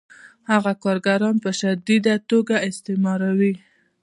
هغه 0.51 0.71
کارګران 0.83 1.35
په 1.43 1.49
شدیده 1.59 2.15
توګه 2.29 2.55
استثماروي 2.67 3.53